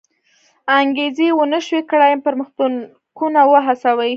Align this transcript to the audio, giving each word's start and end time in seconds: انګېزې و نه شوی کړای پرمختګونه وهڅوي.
انګېزې 0.79 1.27
و 1.33 1.39
نه 1.53 1.59
شوی 1.65 1.81
کړای 1.91 2.13
پرمختګونه 2.25 3.39
وهڅوي. 3.51 4.09